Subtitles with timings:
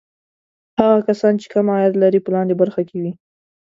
[0.79, 3.11] هغه کسان چې کم عاید لري په لاندې برخه کې وي.